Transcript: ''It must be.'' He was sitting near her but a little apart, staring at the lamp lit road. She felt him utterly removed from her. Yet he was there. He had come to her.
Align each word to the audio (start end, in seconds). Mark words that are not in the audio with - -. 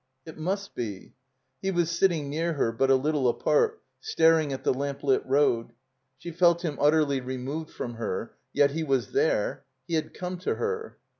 ''It 0.25 0.35
must 0.35 0.73
be.'' 0.73 1.13
He 1.61 1.69
was 1.69 1.91
sitting 1.91 2.27
near 2.27 2.53
her 2.53 2.71
but 2.71 2.89
a 2.89 2.95
little 2.95 3.27
apart, 3.29 3.83
staring 3.99 4.51
at 4.51 4.63
the 4.63 4.73
lamp 4.73 5.03
lit 5.03 5.23
road. 5.27 5.73
She 6.17 6.31
felt 6.31 6.65
him 6.65 6.79
utterly 6.81 7.21
removed 7.21 7.69
from 7.69 7.93
her. 7.93 8.33
Yet 8.51 8.71
he 8.71 8.83
was 8.83 9.11
there. 9.11 9.63
He 9.87 9.93
had 9.93 10.15
come 10.15 10.39
to 10.39 10.55
her. 10.55 10.97